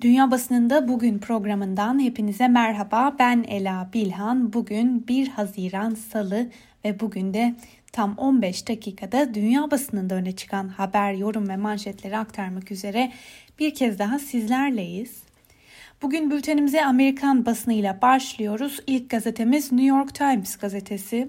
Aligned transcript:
Dünya 0.00 0.30
Basınında 0.30 0.88
Bugün 0.88 1.18
programından 1.18 2.00
hepinize 2.00 2.48
merhaba. 2.48 3.16
Ben 3.18 3.44
Ela 3.48 3.90
Bilhan. 3.94 4.52
Bugün 4.52 5.08
1 5.08 5.28
Haziran 5.28 5.94
Salı 5.94 6.46
ve 6.84 7.00
bugün 7.00 7.34
de 7.34 7.54
tam 7.92 8.14
15 8.18 8.68
dakikada 8.68 9.34
dünya 9.34 9.70
basınında 9.70 10.14
öne 10.14 10.32
çıkan 10.32 10.68
haber, 10.68 11.12
yorum 11.12 11.48
ve 11.48 11.56
manşetleri 11.56 12.18
aktarmak 12.18 12.72
üzere 12.72 13.12
bir 13.58 13.74
kez 13.74 13.98
daha 13.98 14.18
sizlerleyiz. 14.18 15.22
Bugün 16.02 16.30
bültenimize 16.30 16.84
Amerikan 16.84 17.46
basınıyla 17.46 18.02
başlıyoruz. 18.02 18.80
İlk 18.86 19.10
gazetemiz 19.10 19.72
New 19.72 19.86
York 19.86 20.14
Times 20.14 20.56
gazetesi. 20.56 21.28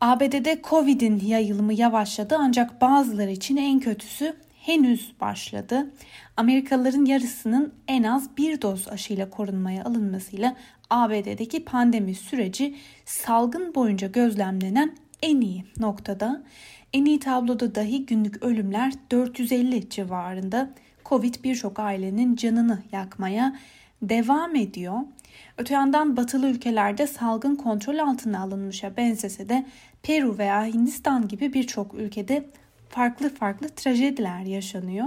ABD'de 0.00 0.60
Covid'in 0.70 1.20
yayılımı 1.26 1.72
yavaşladı 1.72 2.36
ancak 2.38 2.80
bazıları 2.80 3.30
için 3.30 3.56
en 3.56 3.80
kötüsü 3.80 4.36
henüz 4.62 5.12
başladı. 5.20 5.90
Amerikalıların 6.36 7.04
yarısının 7.04 7.74
en 7.88 8.02
az 8.02 8.36
bir 8.36 8.62
doz 8.62 8.88
aşıyla 8.88 9.30
korunmaya 9.30 9.84
alınmasıyla 9.84 10.56
ABD'deki 10.90 11.64
pandemi 11.64 12.14
süreci 12.14 12.76
salgın 13.04 13.74
boyunca 13.74 14.08
gözlemlenen 14.08 14.96
en 15.22 15.40
iyi 15.40 15.64
noktada. 15.78 16.42
En 16.92 17.04
iyi 17.04 17.20
tabloda 17.20 17.74
dahi 17.74 18.06
günlük 18.06 18.42
ölümler 18.42 18.92
450 19.10 19.90
civarında. 19.90 20.70
Covid 21.04 21.34
birçok 21.44 21.78
ailenin 21.78 22.36
canını 22.36 22.82
yakmaya 22.92 23.56
devam 24.02 24.56
ediyor. 24.56 24.98
Öte 25.58 25.74
yandan 25.74 26.16
batılı 26.16 26.48
ülkelerde 26.48 27.06
salgın 27.06 27.56
kontrol 27.56 27.98
altına 27.98 28.42
alınmışa 28.42 28.96
benzese 28.96 29.48
de 29.48 29.66
Peru 30.02 30.38
veya 30.38 30.66
Hindistan 30.66 31.28
gibi 31.28 31.52
birçok 31.52 31.94
ülkede 31.94 32.44
farklı 32.92 33.34
farklı 33.34 33.68
trajediler 33.68 34.42
yaşanıyor. 34.42 35.06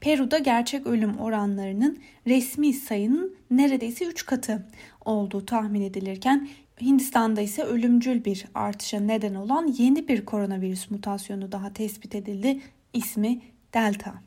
Peru'da 0.00 0.38
gerçek 0.38 0.86
ölüm 0.86 1.18
oranlarının 1.18 1.98
resmi 2.26 2.72
sayının 2.72 3.36
neredeyse 3.50 4.04
3 4.04 4.26
katı 4.26 4.66
olduğu 5.04 5.46
tahmin 5.46 5.82
edilirken 5.82 6.48
Hindistan'da 6.80 7.40
ise 7.40 7.62
ölümcül 7.62 8.24
bir 8.24 8.44
artışa 8.54 9.00
neden 9.00 9.34
olan 9.34 9.74
yeni 9.78 10.08
bir 10.08 10.24
koronavirüs 10.24 10.90
mutasyonu 10.90 11.52
daha 11.52 11.72
tespit 11.72 12.14
edildi. 12.14 12.60
İsmi 12.92 13.40
Delta. 13.74 14.25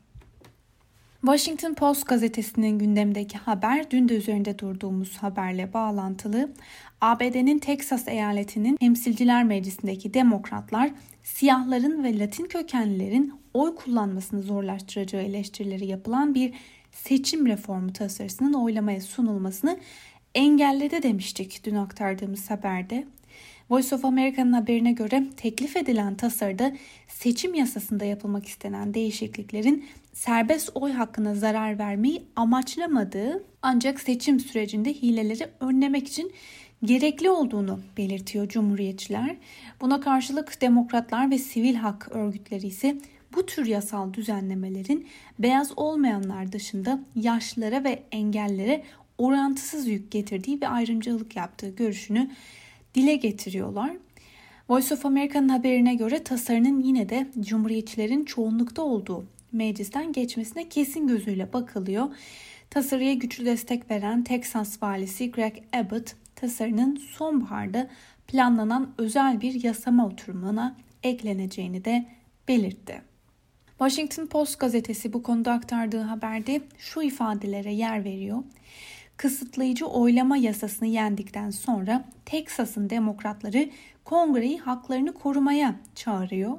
Washington 1.20 1.74
Post 1.74 2.06
gazetesinin 2.06 2.78
gündemdeki 2.78 3.38
haber 3.38 3.90
dün 3.90 4.08
de 4.08 4.16
üzerinde 4.16 4.58
durduğumuz 4.58 5.16
haberle 5.16 5.72
bağlantılı. 5.72 6.50
ABD'nin 7.00 7.58
Texas 7.58 8.08
eyaletinin 8.08 8.76
Temsilciler 8.76 9.44
Meclisi'ndeki 9.44 10.14
demokratlar 10.14 10.90
siyahların 11.22 12.04
ve 12.04 12.18
Latin 12.18 12.44
kökenlilerin 12.44 13.34
oy 13.54 13.74
kullanmasını 13.74 14.42
zorlaştıracağı 14.42 15.22
eleştirileri 15.22 15.86
yapılan 15.86 16.34
bir 16.34 16.54
seçim 16.92 17.46
reformu 17.46 17.92
tasarısının 17.92 18.52
oylamaya 18.52 19.00
sunulmasını 19.00 19.78
engelledi 20.34 21.02
demiştik 21.02 21.64
dün 21.64 21.74
aktardığımız 21.74 22.50
haberde. 22.50 23.06
Voice 23.70 23.94
of 23.94 24.04
America'nın 24.04 24.52
haberine 24.52 24.92
göre 24.92 25.24
teklif 25.36 25.76
edilen 25.76 26.14
tasarıda 26.14 26.72
seçim 27.08 27.54
yasasında 27.54 28.04
yapılmak 28.04 28.46
istenen 28.46 28.94
değişikliklerin 28.94 29.84
serbest 30.12 30.70
oy 30.74 30.92
hakkına 30.92 31.34
zarar 31.34 31.78
vermeyi 31.78 32.22
amaçlamadığı 32.36 33.44
ancak 33.62 34.00
seçim 34.00 34.40
sürecinde 34.40 34.94
hileleri 34.94 35.48
önlemek 35.60 36.08
için 36.08 36.32
gerekli 36.84 37.30
olduğunu 37.30 37.80
belirtiyor 37.96 38.48
Cumhuriyetçiler. 38.48 39.36
Buna 39.80 40.00
karşılık 40.00 40.60
demokratlar 40.60 41.30
ve 41.30 41.38
sivil 41.38 41.74
hak 41.74 42.08
örgütleri 42.10 42.66
ise 42.66 42.96
bu 43.34 43.46
tür 43.46 43.66
yasal 43.66 44.14
düzenlemelerin 44.14 45.06
beyaz 45.38 45.78
olmayanlar 45.78 46.52
dışında 46.52 47.00
yaşlılara 47.16 47.84
ve 47.84 48.02
engellere 48.12 48.82
orantısız 49.18 49.88
yük 49.88 50.10
getirdiği 50.10 50.60
ve 50.60 50.68
ayrımcılık 50.68 51.36
yaptığı 51.36 51.68
görüşünü 51.68 52.30
dile 52.94 53.16
getiriyorlar. 53.16 53.90
Voice 54.68 54.94
of 54.94 55.06
America'nın 55.06 55.48
haberine 55.48 55.94
göre 55.94 56.24
tasarının 56.24 56.80
yine 56.80 57.08
de 57.08 57.26
Cumhuriyetçilerin 57.40 58.24
çoğunlukta 58.24 58.82
olduğu 58.82 59.24
meclisten 59.52 60.12
geçmesine 60.12 60.68
kesin 60.68 61.06
gözüyle 61.06 61.52
bakılıyor. 61.52 62.08
Tasarıya 62.70 63.14
güçlü 63.14 63.46
destek 63.46 63.90
veren 63.90 64.24
Texas 64.24 64.82
valisi 64.82 65.30
Greg 65.30 65.54
Abbott 65.72 66.14
tasarının 66.36 66.96
sonbaharda 66.96 67.90
planlanan 68.26 68.94
özel 68.98 69.40
bir 69.40 69.64
yasama 69.64 70.06
oturumuna 70.06 70.76
ekleneceğini 71.02 71.84
de 71.84 72.06
belirtti. 72.48 73.02
Washington 73.78 74.26
Post 74.26 74.58
gazetesi 74.58 75.12
bu 75.12 75.22
konuda 75.22 75.52
aktardığı 75.52 76.02
haberde 76.02 76.60
şu 76.78 77.02
ifadelere 77.02 77.72
yer 77.72 78.04
veriyor. 78.04 78.42
Kısıtlayıcı 79.20 79.86
oylama 79.86 80.36
yasasını 80.36 80.88
yendikten 80.88 81.50
sonra 81.50 82.04
Teksas'ın 82.26 82.90
demokratları 82.90 83.70
kongreyi 84.04 84.58
haklarını 84.58 85.14
korumaya 85.14 85.74
çağırıyor. 85.94 86.56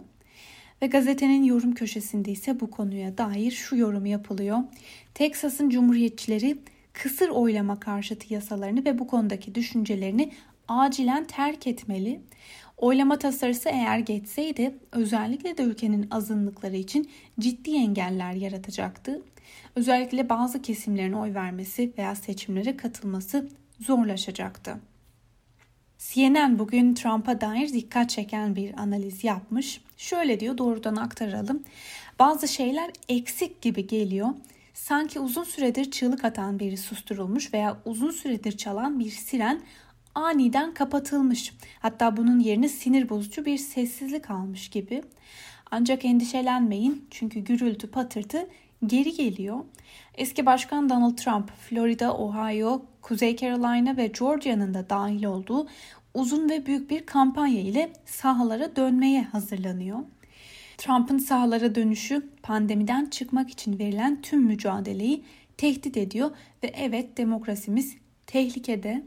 Ve 0.81 0.88
gazetenin 0.88 1.44
yorum 1.44 1.73
köşesinde 1.73 2.31
ise 2.31 2.59
bu 2.59 2.72
konuya 2.72 3.17
dair 3.17 3.51
şu 3.51 3.75
yorum 3.75 4.05
yapılıyor. 4.05 4.59
Teksas'ın 5.13 5.69
cumhuriyetçileri 5.69 6.57
kısır 6.94 7.29
oylama 7.29 7.79
karşıtı 7.79 8.33
yasalarını 8.33 8.85
ve 8.85 8.99
bu 8.99 9.07
konudaki 9.07 9.55
düşüncelerini 9.55 10.31
acilen 10.67 11.25
terk 11.25 11.67
etmeli. 11.67 12.22
Oylama 12.78 13.19
tasarısı 13.19 13.69
eğer 13.69 13.99
geçseydi 13.99 14.75
özellikle 14.91 15.57
de 15.57 15.63
ülkenin 15.63 16.07
azınlıkları 16.11 16.75
için 16.75 17.09
ciddi 17.39 17.75
engeller 17.75 18.33
yaratacaktı. 18.33 19.22
Özellikle 19.75 20.29
bazı 20.29 20.62
kesimlerin 20.62 21.13
oy 21.13 21.34
vermesi 21.34 21.94
veya 21.97 22.16
seçimlere 22.16 22.78
katılması 22.78 23.50
zorlaşacaktı. 23.79 24.79
CNN 25.97 26.59
bugün 26.59 26.94
Trump'a 26.94 27.41
dair 27.41 27.73
dikkat 27.73 28.09
çeken 28.09 28.56
bir 28.56 28.79
analiz 28.79 29.23
yapmış. 29.23 29.81
Şöyle 29.97 30.40
diyor 30.40 30.57
doğrudan 30.57 30.95
aktaralım. 30.95 31.63
Bazı 32.19 32.47
şeyler 32.47 32.91
eksik 33.09 33.61
gibi 33.61 33.88
geliyor. 33.88 34.29
Sanki 34.73 35.19
uzun 35.19 35.44
süredir 35.44 35.91
çığlık 35.91 36.25
atan 36.25 36.59
biri 36.59 36.78
susturulmuş 36.78 37.53
veya 37.53 37.78
uzun 37.85 38.11
süredir 38.11 38.57
çalan 38.57 39.00
bir 39.00 39.09
siren 39.09 39.61
aniden 40.16 40.73
kapatılmış. 40.73 41.53
Hatta 41.79 42.17
bunun 42.17 42.40
yerine 42.40 42.69
sinir 42.69 43.09
bozucu 43.09 43.45
bir 43.45 43.57
sessizlik 43.57 44.31
almış 44.31 44.69
gibi. 44.69 45.03
Ancak 45.72 46.06
endişelenmeyin 46.06 47.07
çünkü 47.11 47.40
gürültü 47.40 47.91
patırtı 47.91 48.47
geri 48.86 49.14
geliyor. 49.14 49.59
Eski 50.16 50.46
Başkan 50.46 50.90
Donald 50.90 51.18
Trump, 51.18 51.52
Florida, 51.58 52.18
Ohio, 52.18 52.81
Kuzey 53.02 53.36
Carolina 53.36 53.97
ve 53.97 54.08
Georgia'nın 54.08 54.74
da 54.74 54.90
dahil 54.90 55.24
olduğu 55.24 55.68
uzun 56.14 56.50
ve 56.50 56.66
büyük 56.66 56.90
bir 56.90 57.06
kampanya 57.06 57.62
ile 57.62 57.94
sahalara 58.06 58.75
dönmeye 58.75 59.24
hazırlanıyor. 59.24 60.00
Trump'ın 60.78 61.18
sahalara 61.18 61.75
dönüşü 61.75 62.30
pandemiden 62.44 63.06
çıkmak 63.06 63.50
için 63.50 63.80
verilen 63.80 64.22
tüm 64.22 64.41
mücadeleyi 64.41 65.24
tehdit 65.58 65.97
ediyor 65.97 66.31
ve 66.64 66.68
evet 66.75 67.18
demokrasimiz 67.18 67.96
tehlikede. 68.28 69.03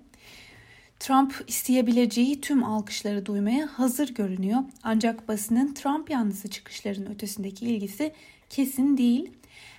Trump 1.01 1.45
isteyebileceği 1.47 2.41
tüm 2.41 2.65
alkışları 2.65 3.27
duymaya 3.27 3.67
hazır 3.67 4.15
görünüyor. 4.15 4.61
Ancak 4.83 5.29
basının 5.29 5.75
Trump 5.75 6.11
yanlısı 6.11 6.51
çıkışların 6.51 7.07
ötesindeki 7.07 7.67
ilgisi 7.67 8.13
kesin 8.51 8.97
değil. 8.97 9.31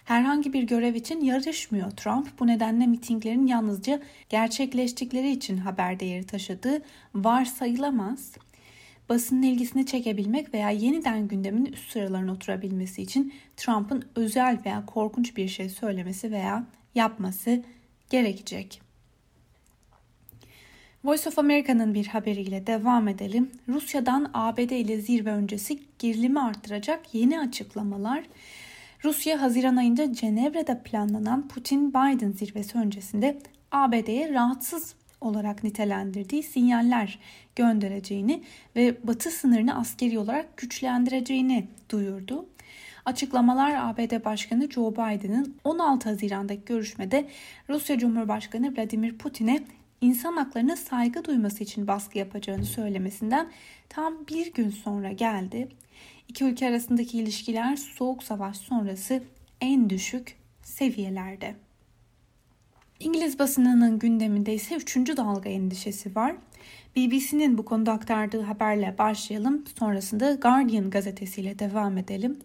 Herhangi 0.05 0.53
bir 0.53 0.63
görev 0.63 0.95
için 0.95 1.21
yarışmıyor 1.21 1.91
Trump. 1.91 2.39
Bu 2.39 2.47
nedenle 2.47 2.87
mitinglerin 2.87 3.47
yalnızca 3.47 4.01
gerçekleştikleri 4.29 5.31
için 5.31 5.57
haber 5.57 5.99
değeri 5.99 6.25
taşıdığı 6.25 6.81
varsayılamaz. 7.15 8.33
Basının 9.09 9.41
ilgisini 9.41 9.85
çekebilmek 9.85 10.53
veya 10.53 10.69
yeniden 10.69 11.27
gündemin 11.27 11.65
üst 11.65 11.91
sıralarına 11.91 12.31
oturabilmesi 12.31 13.01
için 13.01 13.33
Trump'ın 13.57 14.05
özel 14.15 14.59
veya 14.65 14.85
korkunç 14.85 15.37
bir 15.37 15.47
şey 15.47 15.69
söylemesi 15.69 16.31
veya 16.31 16.65
yapması 16.95 17.63
gerekecek. 18.09 18.81
Voice 21.05 21.29
of 21.29 21.39
America'nın 21.39 21.93
bir 21.93 22.07
haberiyle 22.07 22.67
devam 22.67 23.07
edelim. 23.07 23.51
Rusya'dan 23.69 24.31
ABD 24.33 24.71
ile 24.71 25.01
zirve 25.01 25.31
öncesi 25.31 25.79
gerilimi 25.99 26.39
arttıracak 26.39 27.13
yeni 27.13 27.39
açıklamalar. 27.39 28.23
Rusya 29.03 29.41
Haziran 29.41 29.75
ayında 29.75 30.13
Cenevre'de 30.13 30.83
planlanan 30.83 31.47
Putin-Biden 31.47 32.31
zirvesi 32.31 32.77
öncesinde 32.77 33.39
ABD'ye 33.71 34.33
rahatsız 34.33 34.95
olarak 35.21 35.63
nitelendirdiği 35.63 36.43
sinyaller 36.43 37.19
göndereceğini 37.55 38.43
ve 38.75 39.07
Batı 39.07 39.31
sınırını 39.31 39.77
askeri 39.79 40.19
olarak 40.19 40.57
güçlendireceğini 40.57 41.67
duyurdu. 41.89 42.45
Açıklamalar 43.05 43.75
ABD 43.75 44.25
Başkanı 44.25 44.71
Joe 44.71 44.91
Biden'ın 44.91 45.55
16 45.63 46.09
Haziran'daki 46.09 46.65
görüşmede 46.65 47.27
Rusya 47.69 47.99
Cumhurbaşkanı 47.99 48.77
Vladimir 48.77 49.17
Putin'e 49.17 49.59
insan 50.01 50.37
haklarına 50.37 50.75
saygı 50.75 51.25
duyması 51.25 51.63
için 51.63 51.87
baskı 51.87 52.17
yapacağını 52.17 52.65
söylemesinden 52.65 53.47
tam 53.89 54.27
bir 54.27 54.53
gün 54.53 54.69
sonra 54.69 55.11
geldi. 55.11 55.67
İki 56.27 56.43
ülke 56.43 56.67
arasındaki 56.67 57.17
ilişkiler 57.17 57.75
Soğuk 57.75 58.23
Savaş 58.23 58.57
sonrası 58.57 59.23
en 59.61 59.89
düşük 59.89 60.37
seviyelerde. 60.63 61.55
İngiliz 62.99 63.39
basınının 63.39 63.99
gündeminde 63.99 64.53
ise 64.53 64.75
3. 64.75 64.95
dalga 65.17 65.49
endişesi 65.49 66.15
var. 66.15 66.35
BBC'nin 66.95 67.57
bu 67.57 67.65
konuda 67.65 67.91
aktardığı 67.91 68.41
haberle 68.41 68.97
başlayalım. 68.97 69.63
Sonrasında 69.79 70.33
Guardian 70.33 70.89
gazetesiyle 70.89 71.59
devam 71.59 71.97
edelim. 71.97 72.39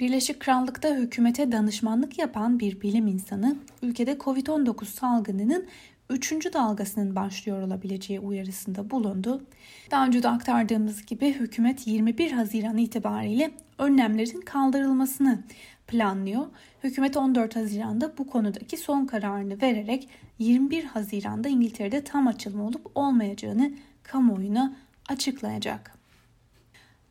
Birleşik 0.00 0.40
Krallık'ta 0.40 0.96
hükümete 0.96 1.52
danışmanlık 1.52 2.18
yapan 2.18 2.60
bir 2.60 2.80
bilim 2.80 3.06
insanı 3.06 3.56
ülkede 3.82 4.12
Covid-19 4.12 4.84
salgınının 4.84 5.66
3. 6.10 6.52
dalgasının 6.52 7.16
başlıyor 7.16 7.62
olabileceği 7.62 8.20
uyarısında 8.20 8.90
bulundu. 8.90 9.42
Daha 9.90 10.06
önce 10.06 10.22
de 10.22 10.28
aktardığımız 10.28 11.06
gibi 11.06 11.32
hükümet 11.32 11.86
21 11.86 12.32
Haziran 12.32 12.76
itibariyle 12.76 13.50
önlemlerin 13.78 14.40
kaldırılmasını 14.40 15.42
planlıyor. 15.86 16.46
Hükümet 16.84 17.16
14 17.16 17.56
Haziran'da 17.56 18.18
bu 18.18 18.26
konudaki 18.26 18.76
son 18.76 19.06
kararını 19.06 19.62
vererek 19.62 20.08
21 20.38 20.84
Haziran'da 20.84 21.48
İngiltere'de 21.48 22.04
tam 22.04 22.26
açılma 22.26 22.64
olup 22.64 22.90
olmayacağını 22.94 23.72
kamuoyuna 24.02 24.76
açıklayacak. 25.08 25.98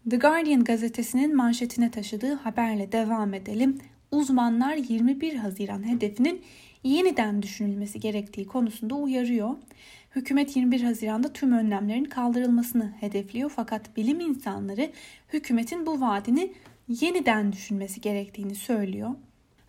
The 0.10 0.18
Guardian 0.18 0.64
gazetesinin 0.64 1.36
manşetine 1.36 1.92
taşıdığı 1.92 2.34
haberle 2.34 2.92
devam 2.92 3.34
edelim. 3.34 3.78
Uzmanlar 4.12 4.76
21 4.76 5.36
Haziran 5.36 5.88
hedefinin 5.88 6.42
yeniden 6.88 7.42
düşünülmesi 7.42 8.00
gerektiği 8.00 8.48
konusunda 8.48 8.96
uyarıyor. 8.96 9.56
Hükümet 10.16 10.56
21 10.56 10.82
Haziran'da 10.82 11.34
tüm 11.34 11.52
önlemlerin 11.52 12.06
kaldırılmasını 12.06 12.94
hedefliyor 13.00 13.52
fakat 13.56 13.98
bilim 13.98 14.20
insanları 14.20 14.92
hükümetin 15.34 15.86
bu 15.86 16.02
vaadini 16.02 16.54
yeniden 16.88 17.54
düşünmesi 17.54 18.02
gerektiğini 18.02 18.56
söylüyor. 18.56 19.10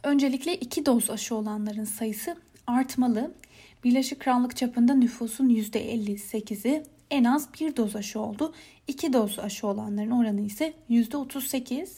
Öncelikle 0.02 0.54
iki 0.56 0.86
doz 0.86 1.10
aşı 1.10 1.34
olanların 1.34 1.84
sayısı 1.84 2.36
artmalı. 2.66 3.34
Birleşik 3.84 4.20
Krallık 4.20 4.56
çapında 4.56 4.94
nüfusun 4.94 5.48
%58'i 5.48 6.82
en 7.10 7.24
az 7.24 7.48
bir 7.60 7.76
doz 7.76 7.96
aşı 7.96 8.20
oldu. 8.20 8.54
İki 8.86 9.12
doz 9.12 9.38
aşı 9.38 9.66
olanların 9.66 10.10
oranı 10.10 10.40
ise 10.40 10.74
%38. 10.90 11.88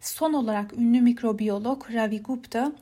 Son 0.00 0.32
olarak 0.32 0.72
ünlü 0.72 1.00
mikrobiyolog 1.00 1.92
Ravi 1.92 2.22
Gupta, 2.22 2.72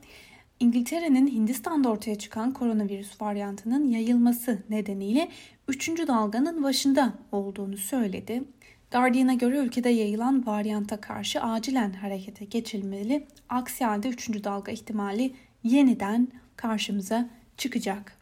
İngiltere'nin 0.59 1.27
Hindistan'da 1.27 1.89
ortaya 1.89 2.15
çıkan 2.15 2.53
koronavirüs 2.53 3.21
varyantının 3.21 3.87
yayılması 3.87 4.63
nedeniyle 4.69 5.29
3. 5.67 5.89
dalganın 5.89 6.63
başında 6.63 7.13
olduğunu 7.31 7.77
söyledi. 7.77 8.43
Guardian'a 8.91 9.33
göre 9.33 9.57
ülkede 9.57 9.89
yayılan 9.89 10.45
varyanta 10.45 11.01
karşı 11.01 11.41
acilen 11.41 11.93
harekete 11.93 12.45
geçilmeli. 12.45 13.27
Aksi 13.49 13.85
halde 13.85 14.09
3. 14.09 14.43
dalga 14.43 14.71
ihtimali 14.71 15.33
yeniden 15.63 16.27
karşımıza 16.55 17.29
çıkacak. 17.57 18.17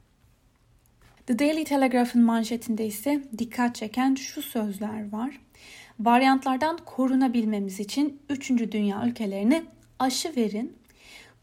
The 1.28 1.40
Daily 1.40 1.64
Telegraph'ın 1.64 2.22
manşetinde 2.22 2.86
ise 2.86 3.24
dikkat 3.38 3.76
çeken 3.76 4.16
şu 4.16 4.42
sözler 4.42 5.12
var. 5.12 5.40
Varyantlardan 6.00 6.78
korunabilmemiz 6.86 7.80
için 7.80 8.20
3. 8.30 8.50
dünya 8.50 9.08
ülkelerine 9.08 9.64
aşı 10.00 10.36
verin. 10.36 10.83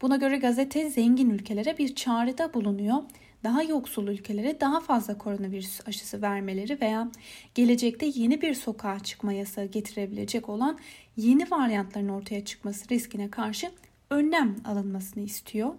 Buna 0.01 0.15
göre 0.15 0.37
gazete 0.37 0.89
zengin 0.89 1.29
ülkelere 1.29 1.77
bir 1.77 1.95
çağrıda 1.95 2.53
bulunuyor. 2.53 2.97
Daha 3.43 3.63
yoksul 3.63 4.07
ülkelere 4.07 4.61
daha 4.61 4.79
fazla 4.79 5.17
koronavirüs 5.17 5.87
aşısı 5.87 6.21
vermeleri 6.21 6.81
veya 6.81 7.11
gelecekte 7.55 8.11
yeni 8.15 8.41
bir 8.41 8.53
sokağa 8.53 8.99
çıkma 8.99 9.33
yasağı 9.33 9.65
getirebilecek 9.65 10.49
olan 10.49 10.79
yeni 11.17 11.51
varyantların 11.51 12.09
ortaya 12.09 12.45
çıkması 12.45 12.89
riskine 12.89 13.29
karşı 13.29 13.71
önlem 14.09 14.55
alınmasını 14.65 15.23
istiyor. 15.23 15.73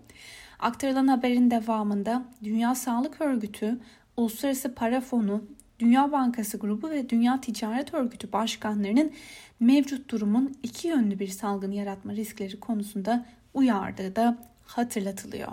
Aktarılan 0.58 1.08
haberin 1.08 1.50
devamında 1.50 2.24
Dünya 2.44 2.74
Sağlık 2.74 3.20
Örgütü, 3.20 3.78
Uluslararası 4.16 4.74
Para 4.74 5.00
Fonu, 5.00 5.44
Dünya 5.78 6.12
Bankası 6.12 6.58
Grubu 6.58 6.90
ve 6.90 7.08
Dünya 7.08 7.40
Ticaret 7.40 7.94
Örgütü 7.94 8.32
başkanlarının 8.32 9.12
mevcut 9.60 10.10
durumun 10.10 10.56
iki 10.62 10.88
yönlü 10.88 11.18
bir 11.18 11.28
salgın 11.28 11.72
yaratma 11.72 12.12
riskleri 12.12 12.60
konusunda 12.60 13.26
uyardığı 13.54 14.16
da 14.16 14.38
hatırlatılıyor. 14.66 15.52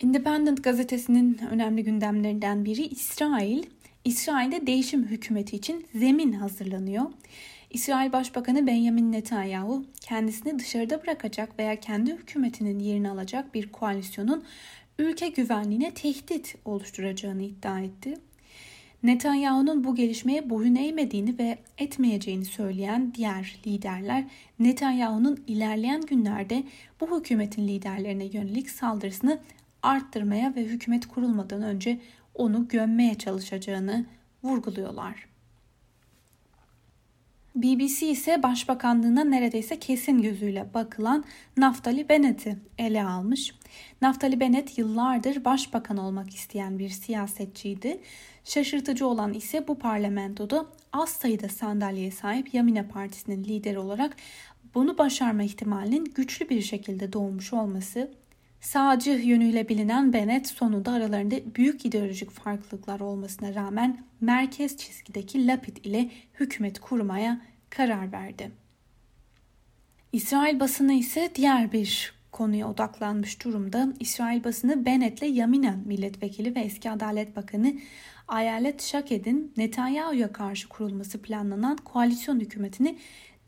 Independent 0.00 0.64
gazetesinin 0.64 1.40
önemli 1.50 1.84
gündemlerinden 1.84 2.64
biri 2.64 2.86
İsrail. 2.86 3.62
İsrail'de 4.04 4.66
değişim 4.66 5.06
hükümeti 5.06 5.56
için 5.56 5.86
zemin 5.94 6.32
hazırlanıyor. 6.32 7.04
İsrail 7.70 8.12
Başbakanı 8.12 8.66
Benjamin 8.66 9.12
Netanyahu 9.12 9.84
kendisini 10.00 10.58
dışarıda 10.58 11.02
bırakacak 11.02 11.58
veya 11.58 11.80
kendi 11.80 12.12
hükümetinin 12.12 12.78
yerini 12.78 13.10
alacak 13.10 13.54
bir 13.54 13.72
koalisyonun 13.72 14.44
ülke 14.98 15.28
güvenliğine 15.28 15.94
tehdit 15.94 16.54
oluşturacağını 16.64 17.42
iddia 17.42 17.80
etti. 17.80 18.18
Netanyahu'nun 19.02 19.84
bu 19.84 19.94
gelişmeye 19.94 20.50
boyun 20.50 20.74
eğmediğini 20.74 21.38
ve 21.38 21.58
etmeyeceğini 21.78 22.44
söyleyen 22.44 23.14
diğer 23.14 23.56
liderler 23.66 24.24
Netanyahu'nun 24.58 25.44
ilerleyen 25.46 26.00
günlerde 26.00 26.64
bu 27.00 27.18
hükümetin 27.20 27.68
liderlerine 27.68 28.24
yönelik 28.24 28.70
saldırısını 28.70 29.40
arttırmaya 29.82 30.54
ve 30.54 30.64
hükümet 30.64 31.06
kurulmadan 31.06 31.62
önce 31.62 32.00
onu 32.34 32.68
gömmeye 32.68 33.14
çalışacağını 33.14 34.06
vurguluyorlar. 34.42 35.30
BBC 37.54 38.06
ise 38.06 38.42
başbakanlığına 38.42 39.24
neredeyse 39.24 39.78
kesin 39.78 40.22
gözüyle 40.22 40.74
bakılan 40.74 41.24
Naftali 41.56 42.08
Bennett'i 42.08 42.56
ele 42.78 43.04
almış. 43.04 43.54
Naftali 44.02 44.40
Bennett 44.40 44.78
yıllardır 44.78 45.44
başbakan 45.44 45.96
olmak 45.96 46.34
isteyen 46.34 46.78
bir 46.78 46.88
siyasetçiydi. 46.88 48.00
Şaşırtıcı 48.44 49.06
olan 49.06 49.32
ise 49.32 49.68
bu 49.68 49.78
parlamentoda 49.78 50.66
az 50.92 51.08
sayıda 51.08 51.48
sandalyeye 51.48 52.10
sahip 52.10 52.54
Yamine 52.54 52.88
Partisi'nin 52.88 53.44
lideri 53.44 53.78
olarak 53.78 54.16
bunu 54.74 54.98
başarma 54.98 55.42
ihtimalinin 55.42 56.04
güçlü 56.04 56.48
bir 56.48 56.62
şekilde 56.62 57.12
doğmuş 57.12 57.52
olması. 57.52 58.10
Sağcı 58.60 59.10
yönüyle 59.10 59.68
bilinen 59.68 60.12
Bennett 60.12 60.46
sonunda 60.46 60.92
aralarında 60.92 61.36
büyük 61.54 61.84
ideolojik 61.84 62.30
farklılıklar 62.30 63.00
olmasına 63.00 63.54
rağmen 63.54 64.04
merkez 64.20 64.76
çizgideki 64.76 65.46
Lapid 65.46 65.76
ile 65.76 66.10
hükümet 66.40 66.80
kurmaya 66.80 67.40
karar 67.70 68.12
verdi. 68.12 68.50
İsrail 70.12 70.60
basını 70.60 70.92
ise 70.92 71.30
diğer 71.34 71.72
bir 71.72 72.14
konuya 72.32 72.70
odaklanmış 72.70 73.44
durumda. 73.44 73.92
İsrail 74.00 74.44
basını 74.44 74.84
Bennett'le 74.84 75.22
Yamina 75.22 75.76
milletvekili 75.86 76.54
ve 76.54 76.60
eski 76.60 76.90
Adalet 76.90 77.36
Bakanı 77.36 77.74
Ayelet 78.28 78.82
Şaked'in 78.82 79.52
Netanyahu'ya 79.56 80.32
karşı 80.32 80.68
kurulması 80.68 81.22
planlanan 81.22 81.76
koalisyon 81.76 82.40
hükümetini 82.40 82.98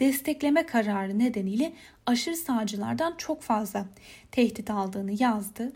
destekleme 0.00 0.66
kararı 0.66 1.18
nedeniyle 1.18 1.72
aşırı 2.06 2.36
sağcılardan 2.36 3.14
çok 3.18 3.42
fazla 3.42 3.86
tehdit 4.30 4.70
aldığını 4.70 5.22
yazdı. 5.22 5.72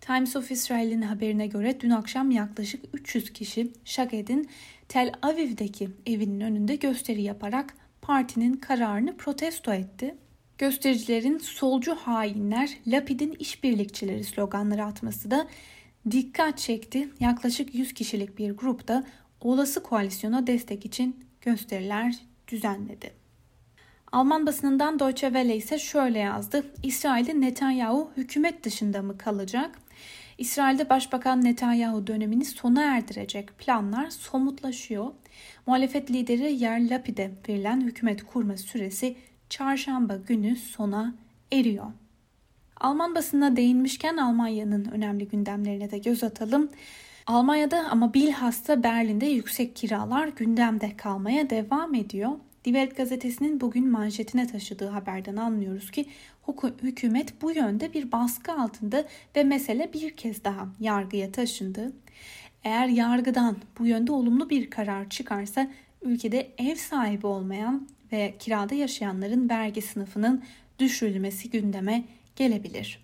Times 0.00 0.36
of 0.36 0.50
Israel'in 0.50 1.02
haberine 1.02 1.46
göre 1.46 1.80
dün 1.80 1.90
akşam 1.90 2.30
yaklaşık 2.30 2.84
300 2.92 3.32
kişi 3.32 3.72
Şaked'in 3.84 4.48
Tel 4.88 5.12
Aviv'deki 5.22 5.90
evinin 6.06 6.40
önünde 6.40 6.76
gösteri 6.76 7.22
yaparak 7.22 7.74
partinin 8.02 8.52
kararını 8.52 9.16
protesto 9.16 9.72
etti. 9.72 10.14
Göstericilerin 10.58 11.38
solcu 11.38 11.94
hainler 11.94 12.70
Lapid'in 12.86 13.32
işbirlikçileri 13.32 14.24
sloganları 14.24 14.84
atması 14.84 15.30
da 15.30 15.48
dikkat 16.10 16.58
çekti. 16.58 17.08
Yaklaşık 17.20 17.74
100 17.74 17.94
kişilik 17.94 18.38
bir 18.38 18.50
grup 18.50 18.88
da 18.88 19.04
olası 19.40 19.82
koalisyona 19.82 20.46
destek 20.46 20.86
için 20.86 21.24
gösteriler 21.40 22.14
düzenledi. 22.48 23.21
Alman 24.12 24.46
basınından 24.46 24.98
Deutsche 24.98 25.26
Welle 25.26 25.56
ise 25.56 25.78
şöyle 25.78 26.18
yazdı. 26.18 26.64
İsrail'de 26.82 27.40
Netanyahu 27.40 28.10
hükümet 28.16 28.64
dışında 28.64 29.02
mı 29.02 29.18
kalacak? 29.18 29.78
İsrail'de 30.38 30.90
Başbakan 30.90 31.44
Netanyahu 31.44 32.06
dönemini 32.06 32.44
sona 32.44 32.82
erdirecek 32.82 33.58
planlar 33.58 34.10
somutlaşıyor. 34.10 35.06
Muhalefet 35.66 36.10
lideri 36.10 36.52
Yair 36.52 36.90
Lapid'e 36.90 37.30
verilen 37.48 37.80
hükümet 37.80 38.22
kurma 38.22 38.56
süresi 38.56 39.16
çarşamba 39.48 40.16
günü 40.16 40.56
sona 40.56 41.14
eriyor. 41.52 41.86
Alman 42.76 43.14
basınına 43.14 43.56
değinmişken 43.56 44.16
Almanya'nın 44.16 44.84
önemli 44.84 45.28
gündemlerine 45.28 45.90
de 45.90 45.98
göz 45.98 46.24
atalım. 46.24 46.70
Almanya'da 47.26 47.88
ama 47.90 48.14
bilhassa 48.14 48.82
Berlin'de 48.82 49.26
yüksek 49.26 49.76
kiralar 49.76 50.28
gündemde 50.28 50.96
kalmaya 50.96 51.50
devam 51.50 51.94
ediyor. 51.94 52.30
Die 52.64 52.84
gazetesinin 52.84 53.60
bugün 53.60 53.88
manşetine 53.88 54.46
taşıdığı 54.46 54.88
haberden 54.88 55.36
anlıyoruz 55.36 55.90
ki 55.90 56.06
hükümet 56.82 57.42
bu 57.42 57.52
yönde 57.52 57.92
bir 57.92 58.12
baskı 58.12 58.52
altında 58.52 59.04
ve 59.36 59.44
mesele 59.44 59.92
bir 59.92 60.16
kez 60.16 60.44
daha 60.44 60.68
yargıya 60.80 61.32
taşındı. 61.32 61.92
Eğer 62.64 62.86
yargıdan 62.86 63.56
bu 63.78 63.86
yönde 63.86 64.12
olumlu 64.12 64.50
bir 64.50 64.70
karar 64.70 65.08
çıkarsa 65.08 65.70
ülkede 66.02 66.50
ev 66.58 66.74
sahibi 66.74 67.26
olmayan 67.26 67.88
ve 68.12 68.34
kirada 68.38 68.74
yaşayanların 68.74 69.48
vergi 69.48 69.82
sınıfının 69.82 70.44
düşürülmesi 70.78 71.50
gündeme 71.50 72.04
gelebilir. 72.36 73.02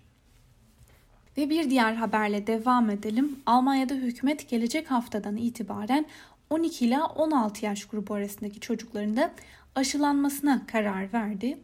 Ve 1.37 1.49
bir 1.49 1.69
diğer 1.69 1.93
haberle 1.93 2.47
devam 2.47 2.89
edelim. 2.89 3.39
Almanya'da 3.45 3.93
hükümet 3.93 4.49
gelecek 4.49 4.91
haftadan 4.91 5.37
itibaren 5.37 6.05
12 6.49 6.85
ila 6.85 7.05
16 7.05 7.65
yaş 7.65 7.85
grubu 7.85 8.13
arasındaki 8.13 8.59
çocukların 8.59 9.17
da 9.17 9.31
aşılanmasına 9.75 10.65
karar 10.67 11.13
verdi. 11.13 11.57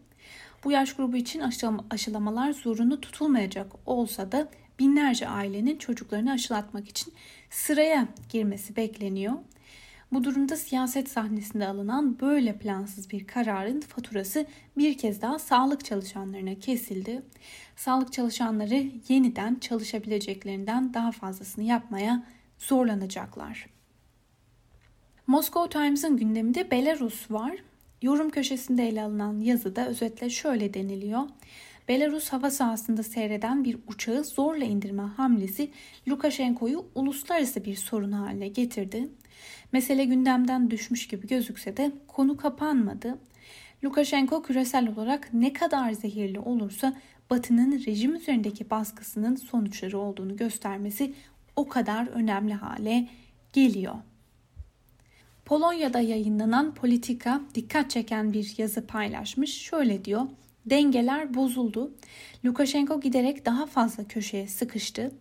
Bu 0.63 0.71
yaş 0.71 0.95
grubu 0.95 1.17
için 1.17 1.43
aşılamalar 1.89 2.51
zorunlu 2.53 3.01
tutulmayacak 3.01 3.71
olsa 3.85 4.31
da 4.31 4.47
binlerce 4.79 5.27
ailenin 5.27 5.77
çocuklarını 5.77 6.31
aşılatmak 6.31 6.89
için 6.89 7.13
sıraya 7.49 8.07
girmesi 8.29 8.75
bekleniyor. 8.75 9.33
Bu 10.11 10.23
durumda 10.23 10.57
siyaset 10.57 11.09
sahnesinde 11.09 11.67
alınan 11.67 12.19
böyle 12.19 12.57
plansız 12.57 13.11
bir 13.11 13.27
kararın 13.27 13.81
faturası 13.81 14.45
bir 14.77 14.97
kez 14.97 15.21
daha 15.21 15.39
sağlık 15.39 15.85
çalışanlarına 15.85 16.59
kesildi. 16.59 17.21
Sağlık 17.75 18.13
çalışanları 18.13 18.91
yeniden 19.09 19.55
çalışabileceklerinden 19.55 20.93
daha 20.93 21.11
fazlasını 21.11 21.63
yapmaya 21.63 22.23
zorlanacaklar. 22.59 23.74
Moscow 25.27 25.79
Times'ın 25.79 26.17
gündeminde 26.17 26.71
Belarus 26.71 27.31
var. 27.31 27.55
Yorum 28.01 28.29
köşesinde 28.29 28.87
ele 28.87 29.01
alınan 29.01 29.39
yazıda 29.39 29.87
özetle 29.87 30.29
şöyle 30.29 30.73
deniliyor. 30.73 31.21
Belarus 31.87 32.29
hava 32.29 32.51
sahasında 32.51 33.03
seyreden 33.03 33.63
bir 33.63 33.77
uçağı 33.87 34.23
zorla 34.23 34.65
indirme 34.65 35.03
hamlesi 35.03 35.71
Lukashenko'yu 36.07 36.85
uluslararası 36.95 37.65
bir 37.65 37.75
sorun 37.75 38.11
haline 38.11 38.47
getirdi. 38.47 39.07
Mesele 39.71 40.05
gündemden 40.05 40.71
düşmüş 40.71 41.07
gibi 41.07 41.27
gözükse 41.27 41.77
de 41.77 41.91
konu 42.07 42.37
kapanmadı. 42.37 43.17
Lukashenko 43.83 44.43
küresel 44.43 44.89
olarak 44.89 45.33
ne 45.33 45.53
kadar 45.53 45.91
zehirli 45.91 46.39
olursa 46.39 46.93
Batı'nın 47.29 47.71
rejim 47.85 48.15
üzerindeki 48.15 48.69
baskısının 48.69 49.35
sonuçları 49.35 49.97
olduğunu 49.99 50.37
göstermesi 50.37 51.13
o 51.55 51.67
kadar 51.67 52.07
önemli 52.07 52.53
hale 52.53 53.07
geliyor. 53.53 53.95
Polonya'da 55.45 55.99
yayınlanan 55.99 56.73
Politika 56.73 57.41
dikkat 57.55 57.91
çeken 57.91 58.33
bir 58.33 58.53
yazı 58.57 58.87
paylaşmış. 58.87 59.61
Şöyle 59.61 60.05
diyor. 60.05 60.21
Dengeler 60.65 61.33
bozuldu. 61.33 61.91
Lukashenko 62.45 63.01
giderek 63.01 63.45
daha 63.45 63.65
fazla 63.65 64.03
köşeye 64.07 64.47
sıkıştı. 64.47 65.11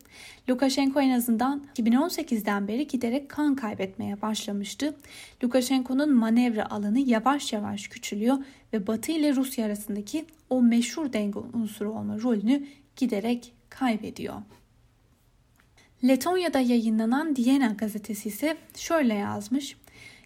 Lukashenko 0.49 1.01
en 1.01 1.11
azından 1.11 1.65
2018'den 1.79 2.69
beri 2.69 2.87
giderek 2.87 3.29
kan 3.29 3.57
kaybetmeye 3.57 4.23
başlamıştı. 4.23 4.97
Lukashenko'nun 5.45 6.15
manevra 6.15 6.71
alanı 6.71 7.01
yavaş 7.01 7.53
yavaş 7.53 7.89
küçülüyor 7.89 8.37
ve 8.73 8.87
Batı 8.87 9.13
ile 9.13 9.37
Rusya 9.37 9.67
arasındaki 9.67 10.25
o 10.51 10.63
meşhur 10.63 11.13
denge 11.13 11.39
unsuru 11.39 11.93
olma 11.93 12.21
rolünü 12.21 12.67
giderek 12.97 13.53
kaybediyor. 13.69 14.35
Letonya'da 16.05 16.61
yayınlanan 16.61 17.37
Diena 17.37 17.73
gazetesi 17.73 18.29
ise 18.29 18.57
şöyle 18.77 19.15
yazmış. 19.15 19.77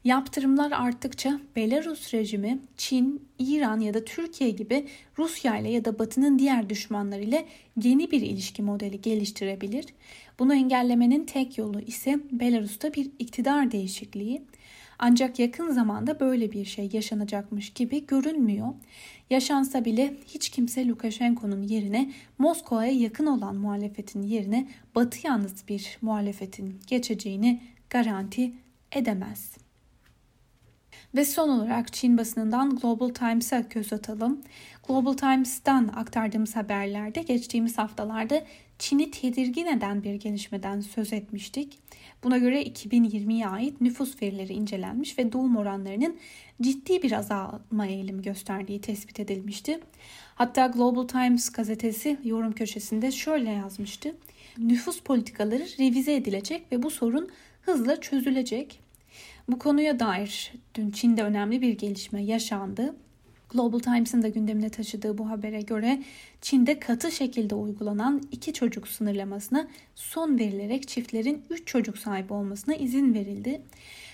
Yaptırımlar 0.09 0.73
arttıkça 0.73 1.41
Belarus 1.57 2.15
rejimi 2.15 2.59
Çin, 2.77 3.29
İran 3.39 3.81
ya 3.81 3.95
da 3.95 4.05
Türkiye 4.05 4.51
gibi 4.51 4.87
Rusya 5.19 5.59
ile 5.59 5.71
ya 5.71 5.85
da 5.85 5.99
Batı'nın 5.99 6.39
diğer 6.39 6.71
düşmanları 6.71 7.23
ile 7.23 7.47
yeni 7.83 8.11
bir 8.11 8.21
ilişki 8.21 8.63
modeli 8.63 9.01
geliştirebilir. 9.01 9.87
Bunu 10.39 10.55
engellemenin 10.55 11.25
tek 11.25 11.59
yolu 11.59 11.81
ise 11.81 12.21
Belarus'ta 12.33 12.95
bir 12.95 13.11
iktidar 13.19 13.71
değişikliği. 13.71 14.43
Ancak 14.99 15.39
yakın 15.39 15.71
zamanda 15.71 16.21
böyle 16.21 16.53
bir 16.53 16.65
şey 16.65 16.91
yaşanacakmış 16.93 17.71
gibi 17.71 18.07
görünmüyor. 18.07 18.69
Yaşansa 19.31 19.85
bile 19.85 20.15
hiç 20.27 20.49
kimse 20.49 20.89
Lukashenko'nun 20.89 21.63
yerine 21.63 22.13
Moskova'ya 22.39 22.93
yakın 22.93 23.27
olan 23.27 23.57
muhalefetin 23.57 24.23
yerine 24.23 24.69
Batı 24.95 25.27
yanlısı 25.27 25.69
bir 25.69 25.99
muhalefetin 26.03 26.81
geçeceğini 26.87 27.61
garanti 27.91 28.53
edemez. 28.93 29.68
Ve 31.15 31.25
son 31.25 31.49
olarak 31.49 31.93
Çin 31.93 32.19
basınından 32.19 32.77
Global 32.77 33.09
Times'a 33.09 33.61
göz 33.61 33.93
atalım. 33.93 34.41
Global 34.89 35.13
Times'tan 35.13 35.89
aktardığımız 35.97 36.57
haberlerde 36.57 37.23
geçtiğimiz 37.23 37.79
haftalarda 37.79 38.45
Çin'i 38.79 39.11
tedirgin 39.11 39.67
eden 39.67 40.03
bir 40.03 40.15
gelişmeden 40.15 40.81
söz 40.81 41.13
etmiştik. 41.13 41.79
Buna 42.25 42.39
göre 42.39 42.63
2020'ye 42.63 43.47
ait 43.47 43.81
nüfus 43.81 44.23
verileri 44.23 44.53
incelenmiş 44.53 45.19
ve 45.19 45.33
doğum 45.33 45.57
oranlarının 45.57 46.17
ciddi 46.63 47.03
bir 47.03 47.13
azalma 47.13 47.87
eğilimi 47.87 48.23
gösterdiği 48.23 48.81
tespit 48.81 49.21
edilmişti. 49.21 49.81
Hatta 50.35 50.67
Global 50.67 51.09
Times 51.09 51.53
gazetesi 51.53 52.19
yorum 52.25 52.53
köşesinde 52.53 53.13
şöyle 53.13 53.51
yazmıştı. 53.51 54.15
Nüfus 54.59 55.01
politikaları 55.01 55.63
revize 55.79 56.15
edilecek 56.15 56.73
ve 56.73 56.83
bu 56.83 56.91
sorun 56.91 57.31
hızla 57.63 58.01
çözülecek. 58.01 58.88
Bu 59.49 59.59
konuya 59.59 60.01
dair 60.01 60.53
dün 60.75 60.91
Çin'de 60.91 61.23
önemli 61.23 61.61
bir 61.61 61.79
gelişme 61.79 62.23
yaşandı. 62.23 62.97
Global 63.51 63.79
Times'ın 63.79 64.23
da 64.23 64.29
gündemine 64.29 64.71
taşıdığı 64.71 65.19
bu 65.19 65.31
habere 65.31 65.61
göre 65.61 66.03
Çin'de 66.41 66.81
katı 66.81 67.13
şekilde 67.13 67.55
uygulanan 67.55 68.23
iki 68.33 68.53
çocuk 68.53 68.89
sınırlamasına 68.89 69.69
son 69.95 70.39
verilerek 70.39 70.89
çiftlerin 70.89 71.45
üç 71.51 71.67
çocuk 71.67 71.99
sahibi 71.99 72.33
olmasına 72.33 72.75
izin 72.75 73.15
verildi. 73.15 73.63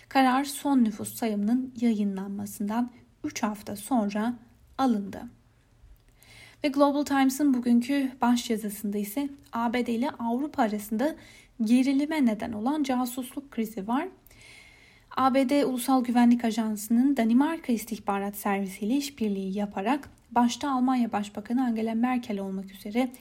Karar 0.08 0.44
son 0.44 0.84
nüfus 0.84 1.14
sayımının 1.14 1.74
yayınlanmasından 1.80 2.90
3 3.24 3.42
hafta 3.42 3.76
sonra 3.76 4.34
alındı. 4.78 5.22
Ve 6.64 6.68
Global 6.68 7.04
Times'ın 7.04 7.54
bugünkü 7.54 8.12
baş 8.20 8.50
yazısında 8.50 8.98
ise 8.98 9.28
ABD 9.52 9.86
ile 9.86 10.10
Avrupa 10.10 10.62
arasında 10.62 11.14
gerilime 11.62 12.26
neden 12.26 12.52
olan 12.52 12.82
casusluk 12.82 13.50
krizi 13.50 13.88
var. 13.88 14.08
ABD 15.16 15.62
Ulusal 15.62 16.04
Güvenlik 16.04 16.44
Ajansı'nın 16.44 17.16
Danimarka 17.16 17.72
İstihbarat 17.72 18.36
Servisi 18.36 18.86
ile 18.86 18.96
işbirliği 18.96 19.58
yaparak 19.58 20.10
başta 20.30 20.70
Almanya 20.70 21.12
Başbakanı 21.12 21.64
Angela 21.64 21.94
Merkel 21.94 22.40
olmak 22.40 22.70
üzere 22.70 23.12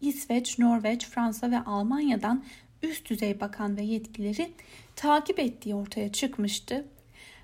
İsveç, 0.00 0.58
Norveç, 0.58 1.06
Fransa 1.06 1.50
ve 1.50 1.60
Almanya'dan 1.60 2.44
üst 2.82 3.10
düzey 3.10 3.40
bakan 3.40 3.76
ve 3.76 3.82
yetkileri 3.82 4.52
takip 4.96 5.38
ettiği 5.38 5.74
ortaya 5.74 6.12
çıkmıştı. 6.12 6.84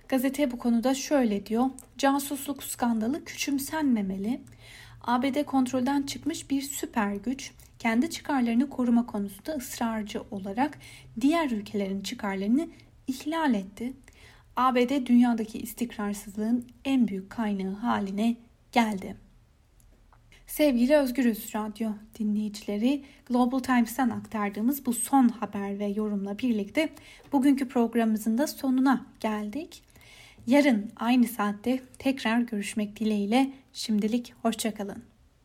Gazete 0.09 0.50
bu 0.50 0.59
konuda 0.59 0.95
şöyle 0.95 1.47
diyor. 1.47 1.67
Casusluk 1.99 2.62
skandalı 2.62 3.25
küçümsenmemeli. 3.25 4.41
ABD 5.03 5.45
kontrolden 5.45 6.03
çıkmış 6.03 6.50
bir 6.50 6.62
süper 6.62 7.15
güç 7.15 7.53
kendi 7.79 8.11
çıkarlarını 8.11 8.71
koruma 8.71 9.07
konusunda 9.07 9.53
ısrarcı 9.53 10.23
olarak 10.31 10.79
diğer 11.21 11.50
ülkelerin 11.50 12.00
çıkarlarını 12.00 12.69
ihlal 13.09 13.55
etti. 13.55 13.93
ABD 14.57 15.07
dünyadaki 15.07 15.59
istikrarsızlığın 15.59 16.67
en 16.85 17.09
büyük 17.09 17.31
kaynağı 17.31 17.75
haline 17.75 18.37
geldi. 18.73 19.17
Sevgili 20.47 20.97
Özgürüz 20.97 21.55
Radyo 21.55 21.91
dinleyicileri, 22.19 23.05
Global 23.27 23.59
Times'tan 23.59 24.11
aktardığımız 24.11 24.87
bu 24.87 24.93
son 24.93 25.29
haber 25.29 25.79
ve 25.79 25.87
yorumla 25.87 26.38
birlikte 26.38 26.88
bugünkü 27.33 27.69
programımızın 27.69 28.38
da 28.38 28.47
sonuna 28.47 29.07
geldik. 29.21 29.83
Yarın 30.47 30.91
aynı 30.97 31.27
saatte 31.27 31.81
tekrar 31.99 32.41
görüşmek 32.41 33.00
dileğiyle 33.00 33.53
şimdilik 33.73 34.35
hoşçakalın. 34.43 35.08